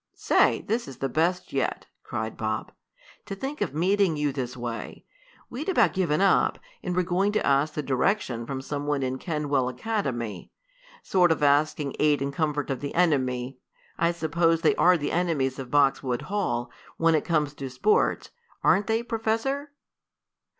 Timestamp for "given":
5.93-6.21